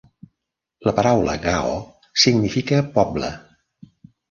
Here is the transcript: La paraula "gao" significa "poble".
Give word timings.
La 0.89 0.93
paraula 0.99 1.35
"gao" 1.43 1.77
significa 2.25 2.83
"poble". 2.99 3.33